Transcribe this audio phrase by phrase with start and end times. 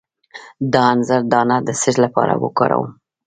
[0.71, 2.91] د انځر دانه د څه لپاره وکاروم؟